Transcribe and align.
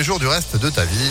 premiers 0.00 0.06
jours 0.06 0.18
du 0.18 0.28
reste 0.28 0.56
de 0.56 0.70
ta 0.70 0.86
vie. 0.86 1.10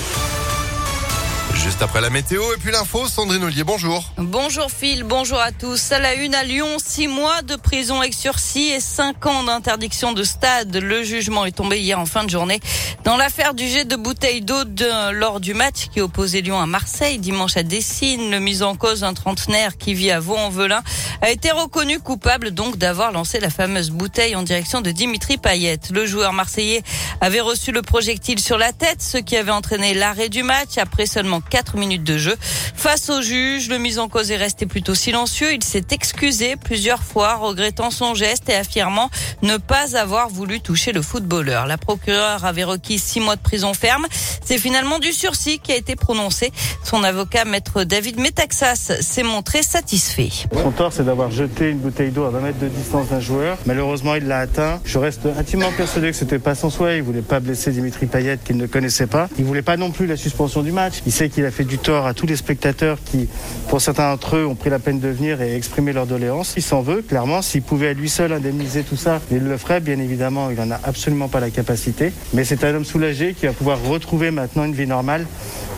Juste 1.54 1.82
après 1.82 2.00
la 2.00 2.10
météo 2.10 2.42
et 2.54 2.58
puis 2.58 2.72
l'info, 2.72 3.08
Sandrine 3.08 3.44
Ollier, 3.44 3.64
bonjour. 3.64 4.14
Bonjour 4.18 4.72
Phil, 4.72 5.04
bonjour 5.04 5.40
à 5.40 5.52
tous. 5.52 5.92
À 5.92 6.00
la 6.00 6.14
une 6.14 6.34
à 6.34 6.44
Lyon, 6.44 6.78
six 6.78 7.08
mois 7.08 7.42
de 7.42 7.56
prison 7.56 8.00
avec 8.00 8.14
sursis 8.14 8.70
et 8.70 8.80
cinq 8.80 9.26
ans 9.26 9.44
d'interdiction 9.44 10.14
de 10.14 10.24
stade. 10.24 10.76
Le 10.76 11.04
jugement 11.04 11.46
est 11.46 11.52
tombé 11.52 11.80
hier 11.80 12.00
en 12.00 12.06
fin 12.06 12.24
de 12.24 12.30
journée 12.30 12.62
dans 13.04 13.18
l'affaire 13.18 13.54
du 13.54 13.68
jet 13.68 13.84
de 13.84 13.96
bouteilles 13.96 14.42
d'eau 14.42 14.64
lors 15.12 15.40
du 15.42 15.54
match 15.54 15.90
qui 15.92 16.00
opposait 16.00 16.42
Lyon 16.42 16.60
à 16.60 16.66
Marseille 16.66 17.18
dimanche 17.20 17.58
à 17.58 17.64
Dessine. 17.64 18.32
Le 18.32 18.40
mise 18.40 18.64
en 18.64 18.76
cause 18.76 19.02
d'un 19.02 19.14
trentenaire 19.14 19.78
qui 19.78 19.94
vit 19.94 20.12
à 20.12 20.20
Vaux-en-Velin 20.20 20.82
a 21.22 21.30
été 21.30 21.52
reconnu 21.52 22.00
coupable 22.00 22.52
donc 22.52 22.78
d'avoir 22.78 23.12
lancé 23.12 23.40
la 23.40 23.50
fameuse 23.50 23.90
bouteille 23.90 24.36
en 24.36 24.44
direction 24.44 24.80
de 24.80 24.92
Dimitri 24.92 25.38
Payet. 25.38 25.80
Le 25.92 26.06
joueur 26.06 26.32
marseillais 26.32 26.84
avait 27.22 27.42
reçu 27.42 27.72
le 27.72 27.82
projectile 27.82 28.40
sur 28.40 28.58
la 28.58 28.72
tête, 28.72 29.02
ce 29.02 29.18
qui 29.18 29.36
avait 29.36 29.52
entraîné 29.52 29.94
l'arrêt 29.94 30.30
du 30.30 30.44
match 30.44 30.78
après 30.78 31.06
seulement 31.06 31.42
4 31.42 31.78
minutes 31.78 32.04
de 32.04 32.18
jeu. 32.18 32.36
Face 32.76 33.10
au 33.10 33.22
juge, 33.22 33.70
le 33.70 33.78
mis 33.78 34.00
en 34.00 34.08
cause 34.08 34.32
est 34.32 34.38
resté 34.38 34.66
plutôt 34.66 34.96
silencieux. 34.96 35.54
Il 35.54 35.64
s'est 35.64 35.86
excusé 35.92 36.56
plusieurs 36.56 37.04
fois, 37.04 37.36
regrettant 37.36 37.92
son 37.92 38.14
geste 38.14 38.50
et 38.50 38.56
affirmant 38.56 39.10
ne 39.42 39.58
pas 39.58 39.98
avoir 39.98 40.30
voulu 40.30 40.62
toucher 40.62 40.92
le 40.92 41.02
footballeur. 41.02 41.66
La 41.66 41.78
procureure 41.78 42.46
avait 42.46 42.64
requis 42.64 43.00
six 43.00 43.20
mois 43.20 43.36
de 43.36 43.42
prison 43.42 43.74
ferme. 43.74 44.06
C'est 44.44 44.58
finalement 44.58 45.00
du 45.00 45.12
sursis 45.12 45.60
qui 45.60 45.72
a 45.72 45.76
été 45.76 45.96
prononcé. 45.96 46.52
Son 46.84 47.04
avocat, 47.04 47.46
maître 47.46 47.84
David 47.84 48.20
Metaxas, 48.20 48.94
s'est 49.02 49.24
montré 49.24 49.62
satisfait. 49.62 50.30
Son 50.54 50.72
tort, 50.72 50.94
c'est 50.94 51.06
d'avoir 51.06 51.32
jeté 51.32 51.70
une 51.70 51.80
bouteille 51.80 52.12
d'eau 52.12 52.26
à 52.26 52.30
20 52.30 52.40
mètres 52.40 52.60
de 52.60 52.68
distance 52.68 53.10
d'un 53.10 53.20
joueur. 53.20 53.58
Malheureusement, 53.66 54.16
il 54.16 54.28
l'a 54.28 54.40
atteint. 54.40 54.80
Je 54.86 54.98
reste 54.98 55.28
intimement 55.38 55.72
persuadé 55.76 56.12
que 56.12 56.18
c'était 56.18 56.40
pas 56.40 56.56
son 56.56 56.70
souhait. 56.70 57.02
Voulait 57.10 57.22
pas 57.22 57.40
blesser 57.40 57.72
Dimitri 57.72 58.06
Payet 58.06 58.38
qu'il 58.44 58.58
ne 58.58 58.68
connaissait 58.68 59.08
pas. 59.08 59.30
Il 59.40 59.46
voulait 59.46 59.64
pas 59.64 59.78
non 59.78 59.90
plus 59.90 60.06
la 60.06 60.16
suspension 60.16 60.62
du 60.62 60.72
match. 60.72 61.02
Il 61.08 61.12
sait 61.12 61.30
qu'il 61.30 61.44
a 61.46 61.52
fait 61.52 61.64
du 61.64 61.80
tort 61.80 62.06
à 62.06 62.14
tous 62.14 62.28
les 62.28 62.36
spectateurs 62.36 63.00
qui, 63.04 63.28
pour 63.68 63.82
certains 63.82 64.12
d'entre 64.12 64.36
eux, 64.36 64.46
ont 64.46 64.56
pris 64.56 64.70
la 64.70 64.78
peine 64.78 65.00
de 65.00 65.08
venir 65.08 65.42
et 65.42 65.56
exprimer 65.56 65.92
leur 65.92 66.06
doléance. 66.06 66.54
Il 66.56 66.62
s'en 66.62 66.82
veut, 66.82 67.02
clairement. 67.02 67.42
S'il 67.42 67.64
pouvait 67.64 67.90
à 67.90 67.94
lui 67.94 68.10
seul 68.10 68.32
indemniser 68.32 68.84
tout 68.84 68.96
ça, 68.96 69.22
il 69.32 69.40
le 69.40 69.58
ferait, 69.58 69.80
bien 69.80 70.00
évidemment. 70.00 70.52
Il 70.52 70.58
n'en 70.58 70.70
a 70.70 70.80
absolument 70.84 71.30
pas 71.30 71.40
la 71.40 71.50
capacité. 71.50 72.12
Mais 72.34 72.44
c'est 72.44 72.64
un 72.64 72.76
homme 72.76 72.86
soulagé 72.86 73.34
qui 73.34 73.48
va 73.48 73.54
pouvoir 73.54 73.82
retrouver 73.84 74.30
maintenant 74.30 74.66
une 74.66 74.76
vie 74.76 74.88
normale 74.88 75.26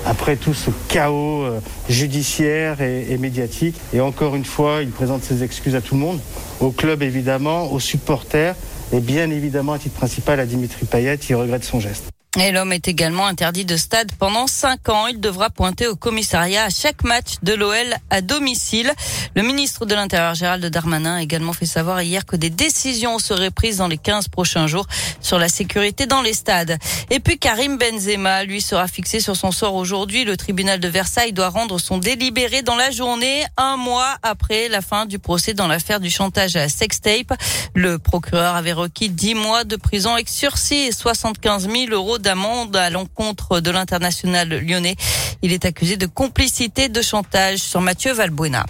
après 0.05 0.35
tout 0.35 0.53
ce 0.53 0.71
chaos 0.89 1.43
euh, 1.43 1.59
judiciaire 1.88 2.81
et, 2.81 3.17
médiatique. 3.17 3.75
Et 3.93 4.01
encore 4.01 4.35
une 4.35 4.45
fois, 4.45 4.81
il 4.81 4.89
présente 4.89 5.23
ses 5.23 5.43
excuses 5.43 5.75
à 5.75 5.81
tout 5.81 5.95
le 5.95 6.01
monde, 6.01 6.19
au 6.59 6.71
club 6.71 7.03
évidemment, 7.03 7.71
aux 7.71 7.79
supporters 7.79 8.55
et 8.94 9.00
bien 9.00 9.30
évidemment 9.30 9.73
à 9.73 9.80
titre 9.80 9.95
principal 9.95 10.39
à 10.39 10.45
Dimitri 10.45 10.86
Payet 10.86 11.17
qui 11.17 11.34
regrette 11.34 11.64
son 11.64 11.80
geste. 11.80 12.11
Et 12.39 12.53
l'homme 12.53 12.71
est 12.71 12.87
également 12.87 13.27
interdit 13.27 13.65
de 13.65 13.75
stade 13.75 14.13
pendant 14.17 14.47
cinq 14.47 14.87
ans. 14.87 15.07
Il 15.07 15.19
devra 15.19 15.49
pointer 15.49 15.87
au 15.87 15.97
commissariat 15.97 16.63
à 16.63 16.69
chaque 16.69 17.03
match 17.03 17.33
de 17.43 17.51
l'OL 17.53 17.93
à 18.09 18.21
domicile. 18.21 18.89
Le 19.35 19.41
ministre 19.41 19.85
de 19.85 19.93
l'Intérieur 19.93 20.33
Gérald 20.33 20.65
Darmanin 20.65 21.15
a 21.15 21.21
également 21.21 21.51
fait 21.51 21.65
savoir 21.65 22.01
hier 22.01 22.25
que 22.25 22.38
des 22.38 22.49
décisions 22.49 23.19
seraient 23.19 23.51
prises 23.51 23.77
dans 23.77 23.89
les 23.89 23.97
15 23.97 24.29
prochains 24.29 24.65
jours 24.65 24.88
sur 25.19 25.39
la 25.39 25.49
sécurité 25.49 26.05
dans 26.05 26.21
les 26.21 26.31
stades. 26.31 26.77
Et 27.09 27.19
puis 27.19 27.38
Karim 27.38 27.77
Benzema, 27.77 28.45
lui, 28.45 28.61
sera 28.61 28.88
fixé 28.88 29.19
sur 29.19 29.35
son 29.35 29.51
sort 29.51 29.75
aujourd'hui. 29.75 30.23
Le 30.23 30.38
tribunal 30.38 30.79
de 30.79 30.88
Versailles 30.88 31.33
doit 31.33 31.49
rendre 31.49 31.79
son 31.79 31.97
délibéré 31.97 32.61
dans 32.61 32.77
la 32.77 32.91
journée, 32.91 33.43
un 33.57 33.75
mois 33.75 34.16
après 34.23 34.69
la 34.69 34.81
fin 34.81 35.05
du 35.05 35.19
procès 35.19 35.53
dans 35.53 35.67
l'affaire 35.67 35.99
du 35.99 36.09
chantage 36.09 36.55
à 36.55 36.69
sextape. 36.69 37.33
Le 37.75 37.99
procureur 37.99 38.55
avait 38.55 38.71
requis 38.71 39.09
10 39.09 39.35
mois 39.35 39.66
de 39.66 39.75
prison 39.75 40.13
avec 40.13 40.29
sursis 40.29 40.75
et 40.75 40.91
75 40.93 41.67
000 41.69 41.91
euros 41.91 42.19
d'amende 42.22 42.75
à 42.75 42.89
l'encontre 42.89 43.59
de 43.59 43.72
l'international 43.72 44.50
lyonnais. 44.50 44.95
Il 45.41 45.52
est 45.53 45.66
accusé 45.66 45.97
de 45.97 46.05
complicité 46.05 46.89
de 46.89 47.02
chantage 47.02 47.59
sur 47.59 47.81
Mathieu 47.81 48.13
Valbuena. 48.13 48.66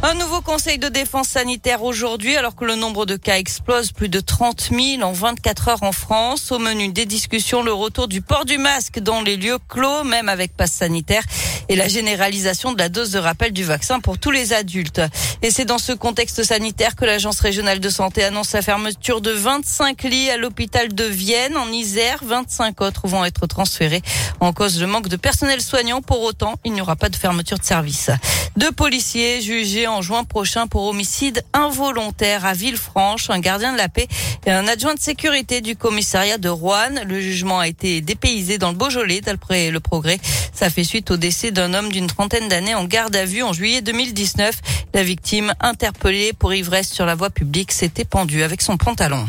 Un 0.00 0.14
nouveau 0.14 0.40
conseil 0.42 0.78
de 0.78 0.88
défense 0.88 1.26
sanitaire 1.26 1.82
aujourd'hui, 1.82 2.36
alors 2.36 2.54
que 2.54 2.64
le 2.64 2.76
nombre 2.76 3.04
de 3.04 3.16
cas 3.16 3.36
explose, 3.36 3.90
plus 3.90 4.08
de 4.08 4.20
30 4.20 4.70
000 4.70 5.02
en 5.02 5.10
24 5.10 5.68
heures 5.68 5.82
en 5.82 5.90
France. 5.90 6.52
Au 6.52 6.60
menu 6.60 6.90
des 6.90 7.04
discussions, 7.04 7.64
le 7.64 7.72
retour 7.72 8.06
du 8.06 8.22
port 8.22 8.44
du 8.44 8.58
masque 8.58 9.00
dans 9.00 9.22
les 9.22 9.36
lieux 9.36 9.58
clos, 9.68 10.04
même 10.04 10.28
avec 10.28 10.56
passe 10.56 10.70
sanitaire, 10.70 11.24
et 11.68 11.74
la 11.74 11.88
généralisation 11.88 12.72
de 12.72 12.78
la 12.78 12.88
dose 12.88 13.10
de 13.10 13.18
rappel 13.18 13.52
du 13.52 13.64
vaccin 13.64 13.98
pour 13.98 14.18
tous 14.18 14.30
les 14.30 14.52
adultes. 14.52 15.02
Et 15.42 15.50
c'est 15.50 15.64
dans 15.64 15.78
ce 15.78 15.90
contexte 15.92 16.44
sanitaire 16.44 16.94
que 16.94 17.04
l'Agence 17.04 17.40
régionale 17.40 17.80
de 17.80 17.88
santé 17.88 18.22
annonce 18.22 18.52
la 18.52 18.62
fermeture 18.62 19.20
de 19.20 19.32
25 19.32 20.04
lits 20.04 20.30
à 20.30 20.36
l'hôpital 20.36 20.94
de 20.94 21.04
Vienne 21.04 21.56
en 21.56 21.72
Isère. 21.72 22.20
25 22.22 22.80
autres 22.82 23.08
vont 23.08 23.24
être 23.24 23.48
transférés 23.48 24.02
en 24.38 24.52
cause 24.52 24.80
le 24.80 24.86
manque 24.86 25.08
de 25.08 25.16
personnel 25.16 25.60
soignant. 25.60 26.02
Pour 26.02 26.22
autant, 26.22 26.54
il 26.64 26.72
n'y 26.72 26.80
aura 26.80 26.94
pas 26.94 27.08
de 27.08 27.16
fermeture 27.16 27.58
de 27.58 27.64
service. 27.64 28.10
Deux 28.56 28.72
policiers 28.72 29.40
jugés 29.42 29.87
en 29.88 30.02
juin 30.02 30.24
prochain 30.24 30.66
pour 30.66 30.84
homicide 30.84 31.42
involontaire 31.52 32.44
à 32.46 32.52
Villefranche, 32.52 33.30
un 33.30 33.40
gardien 33.40 33.72
de 33.72 33.78
la 33.78 33.88
paix 33.88 34.06
et 34.46 34.50
un 34.50 34.68
adjoint 34.68 34.94
de 34.94 35.00
sécurité 35.00 35.60
du 35.60 35.76
commissariat 35.76 36.38
de 36.38 36.48
Rouen. 36.48 37.04
Le 37.06 37.20
jugement 37.20 37.58
a 37.58 37.68
été 37.68 38.00
dépaysé 38.00 38.58
dans 38.58 38.70
le 38.70 38.76
Beaujolais, 38.76 39.20
d'après 39.20 39.70
le 39.70 39.80
progrès. 39.80 40.18
Ça 40.52 40.70
fait 40.70 40.84
suite 40.84 41.10
au 41.10 41.16
décès 41.16 41.50
d'un 41.50 41.74
homme 41.74 41.90
d'une 41.90 42.06
trentaine 42.06 42.48
d'années 42.48 42.74
en 42.74 42.84
garde 42.84 43.16
à 43.16 43.24
vue 43.24 43.42
en 43.42 43.52
juillet 43.52 43.80
2019. 43.80 44.54
La 44.94 45.02
victime, 45.02 45.52
interpellée 45.60 46.32
pour 46.32 46.54
ivresse 46.54 46.90
sur 46.90 47.06
la 47.06 47.14
voie 47.14 47.30
publique, 47.30 47.72
s'était 47.72 48.04
pendue 48.04 48.42
avec 48.42 48.62
son 48.62 48.76
pantalon. 48.76 49.26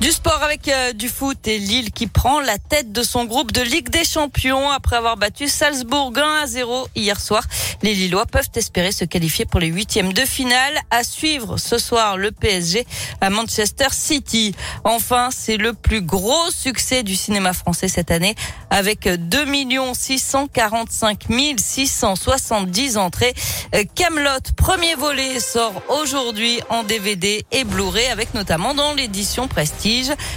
Du 0.00 0.12
sport 0.12 0.42
avec 0.42 0.66
euh, 0.68 0.94
du 0.94 1.10
foot 1.10 1.46
et 1.46 1.58
Lille 1.58 1.90
qui 1.92 2.06
prend 2.06 2.40
la 2.40 2.56
tête 2.56 2.90
de 2.90 3.02
son 3.02 3.26
groupe 3.26 3.52
de 3.52 3.60
Ligue 3.60 3.90
des 3.90 4.04
Champions 4.04 4.70
après 4.70 4.96
avoir 4.96 5.18
battu 5.18 5.46
Salzbourg 5.46 6.12
1 6.16 6.42
à 6.42 6.46
0 6.46 6.88
hier 6.96 7.20
soir. 7.20 7.42
Les 7.82 7.92
Lillois 7.92 8.24
peuvent 8.24 8.48
espérer 8.54 8.92
se 8.92 9.04
qualifier 9.04 9.44
pour 9.44 9.60
les 9.60 9.66
huitièmes 9.66 10.14
de 10.14 10.22
finale. 10.22 10.78
À 10.90 11.04
suivre 11.04 11.58
ce 11.58 11.76
soir 11.76 12.16
le 12.16 12.30
PSG 12.30 12.86
à 13.20 13.28
Manchester 13.28 13.88
City. 13.92 14.54
Enfin, 14.84 15.28
c'est 15.30 15.58
le 15.58 15.74
plus 15.74 16.00
gros 16.00 16.50
succès 16.50 17.02
du 17.02 17.14
cinéma 17.14 17.52
français 17.52 17.88
cette 17.88 18.10
année 18.10 18.34
avec 18.70 19.06
2 19.06 19.44
645 19.92 21.26
670 21.58 22.96
entrées. 22.96 23.34
Euh, 23.74 23.84
Camelot, 23.94 24.30
premier 24.56 24.94
volet, 24.94 25.40
sort 25.40 25.82
aujourd'hui 25.90 26.60
en 26.70 26.84
DVD 26.84 27.44
et 27.52 27.64
Blu-ray 27.64 28.06
avec 28.06 28.32
notamment 28.32 28.72
dans 28.72 28.94
l'édition 28.94 29.46
Prestige 29.46 29.89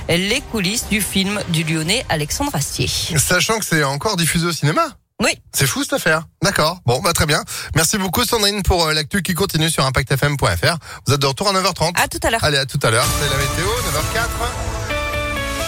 les 0.10 0.42
coulisses 0.52 0.88
du 0.90 1.02
film 1.02 1.40
du 1.50 1.64
Lyonnais 1.64 2.06
Alexandre 2.10 2.56
Astier. 2.56 2.88
Sachant 2.88 3.60
que 3.60 3.66
c'est 3.66 3.84
encore 3.84 4.18
diffusé 4.18 4.48
au 4.48 4.52
cinéma 4.52 4.88
oui. 5.22 5.30
C'est 5.54 5.68
fou 5.68 5.84
cette 5.84 5.94
affaire. 5.94 6.24
D'accord. 6.42 6.80
Bon, 6.86 7.00
bah 7.00 7.14
très 7.14 7.28
bien. 7.28 7.42
Merci 7.76 7.98
beaucoup 7.98 8.26
Sandrine 8.26 8.62
pour 8.64 8.88
euh, 8.88 8.94
l'actu 8.94 9.22
qui 9.22 9.36
continue 9.36 9.70
sur 9.70 9.86
impactfm.fr. 9.86 10.78
Vous 11.06 11.14
êtes 11.14 11.22
de 11.22 11.26
retour 11.28 11.48
à 11.48 11.54
9h30. 11.54 11.92
À 11.96 12.08
tout 12.10 12.20
à 12.24 12.32
l'heure. 12.32 12.44
Allez, 12.44 12.58
à 12.58 12.66
tout 12.66 12.80
à 12.82 12.90
l'heure. 12.90 13.06
C'est 13.22 13.30
la 13.30 13.38
météo, 13.38 13.68
9h04. 13.68 14.83